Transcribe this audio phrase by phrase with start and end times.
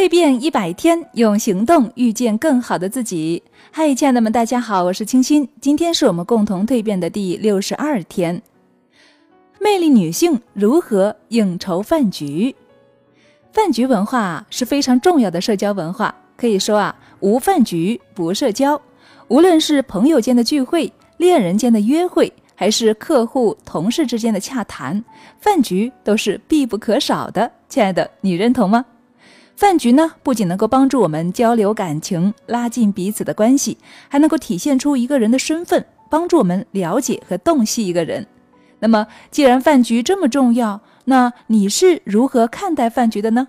[0.00, 3.42] 蜕变一百天，用行动遇见更好的自己。
[3.70, 5.46] 嗨，亲爱的们，大家好，我是清新。
[5.60, 8.40] 今天是我们共同蜕变的第六十二天。
[9.60, 12.56] 魅力女性如何应酬饭局？
[13.52, 18.80] 饭局文化是非常重要的社交文化，可以说啊，无饭局不社交。
[19.28, 25.04] 无论是朋友间的聚会、恋人间的约会，还是客户、同事之间的洽谈，
[25.38, 27.52] 饭局都是必不可少的。
[27.68, 28.82] 亲爱的，你认同吗？
[29.60, 33.76] 饭局呢，不仅能够帮助我们交流感情、拉近彼此的关系，
[34.08, 38.26] 还能够体现出一个人的身份，帮助我们了解和洞悉一个人。
[38.78, 43.48] 那么，既然饭局这么重要，那你是如何看待饭局的呢？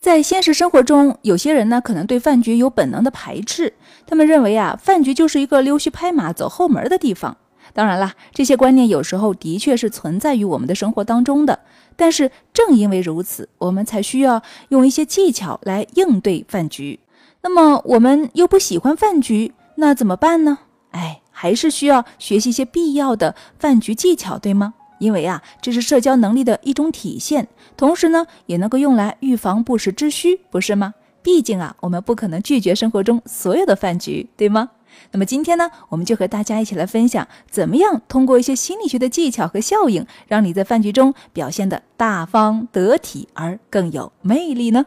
[0.00, 3.72] 在现实生活中，有些人呢可能对饭局有本能的排斥，
[4.04, 7.36] 他们认为啊，饭局就是一个溜须拍马、走后门的地方。
[7.72, 11.60] 当然啦，这些观念有时候的确是存在于我们的生活当中的。
[11.96, 17.00] 但是正因为如此，我们才需要用一些技巧来应对饭局。
[17.42, 20.58] 那么我们又不喜欢饭局，那怎么办呢？
[20.90, 24.74] 哎，还是需要学习一些必要的饭局技巧，对吗？
[24.98, 30.94] 因为啊，这是社交能力的一种体现，同时呢，也能够用来预防不时之需，不是吗？
[31.22, 34.70] 毕竟啊，我们不可能拒绝生活中所有的饭局，对吗？
[35.12, 44.86] 那么今天呢，我们就和大家一起来分享，怎么样通过一些心理学的技巧和效应，让你在饭局中表现得大方得体而更有魅力呢？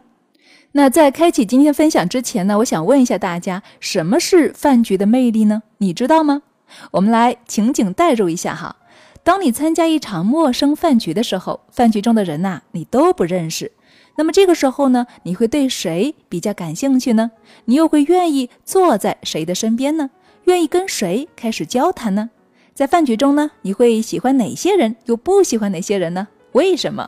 [0.73, 5.63] 那在开启今天分享之前呢，我想问一下大家，什么是饭局的魅力呢？
[5.79, 6.43] 你知道吗？
[6.91, 8.75] 我们来情景代入一下哈，
[9.29, 13.71] 当你参加一场陌生饭局的时候，饭局中的人呐，你都不认识。
[14.15, 17.29] 那么这个时候呢，你会对谁比较感兴趣呢？
[17.65, 20.09] 你又会愿意坐在谁的身边呢？
[20.45, 22.31] 愿意跟谁开始交谈呢？
[22.73, 26.27] 在饭局中呢，你会喜欢哪些人，又不喜欢哪些人呢？
[26.53, 27.07] 为什么？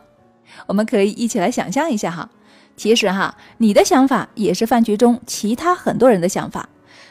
[0.67, 2.29] 我们可以一起来想象一下哈。
[2.77, 6.69] 其实哈，你的想法也是饭局中其他很多人的想法。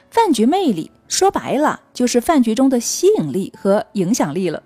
[0.08, 4.62] 饭局魅力说白了就是饭局中的吸引力和影响力了。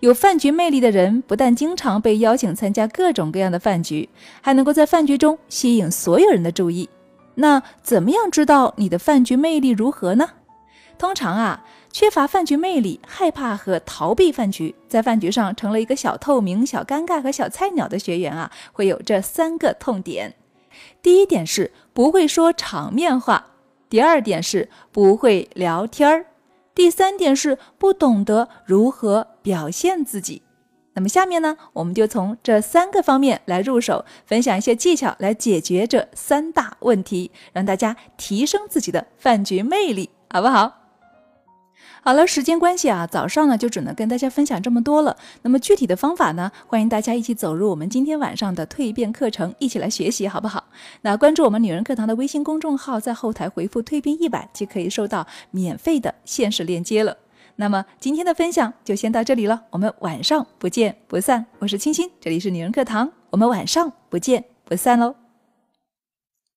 [0.00, 4.08] 有饭局魅力的人，不但经常被邀请参加各种各样的饭局，
[4.40, 6.88] 还能够在饭局中吸引所有人的注意。
[7.34, 10.30] 那怎么样知道你的饭局魅力如何呢？
[10.98, 20.34] 通常啊，缺乏饭局魅力、害怕和逃避饭局，在饭局上成了一个小透明、小尴尬和小菜鸟的学员啊，会有这三个痛点：
[21.02, 23.50] 第一点是不会说场面话；
[23.90, 26.24] 第二点是不会聊天儿。
[26.76, 30.42] 第三点是不懂得如何表现自己。
[30.92, 40.85] 那么下面呢，我们就从这三个方面来入手，分享一些技巧来解决这三大问题，让大家提升自己的饭局魅力，好不好？
[42.02, 45.16] 好了，时间关系啊，早上呢就只能跟大家分享这么多了。
[45.42, 50.64] 那么具体的方法呢，欢迎大家一起走入我们今天晚上的蜕变课程，一起来学习，好不好？
[51.02, 57.16] 那关注我们女人课堂的微信公众号，在后台回复“蜕变一百”，就可以收到免费的限时链接了。
[57.56, 61.44] 那么今天的分享就先到这里了，我们晚上不见不散。
[61.58, 65.25] 我是青青，这里是女人课堂，我们晚上不见不散喽。